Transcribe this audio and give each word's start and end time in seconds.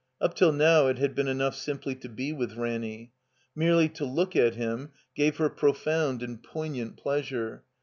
Up 0.19 0.33
till 0.33 0.51
now 0.51 0.87
it 0.87 0.97
had 0.97 1.13
been 1.13 1.27
enough 1.27 1.53
simply 1.55 1.93
to 1.97 2.09
be 2.09 2.33
with 2.33 2.55
Ranny. 2.55 3.13
Merely 3.53 3.87
to 3.89 4.03
look 4.03 4.35
at 4.35 4.55
him 4.55 4.89
gave 5.15 5.37
her 5.37 5.47
profound 5.47 6.23
and 6.23 6.41
poig 6.41 6.71
nant 6.71 6.97
pleasure. 6.97 7.63